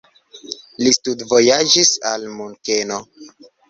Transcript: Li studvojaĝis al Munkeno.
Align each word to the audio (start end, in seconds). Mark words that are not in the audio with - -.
Li 0.85 0.95
studvojaĝis 0.95 1.95
al 2.15 2.29
Munkeno. 2.43 3.05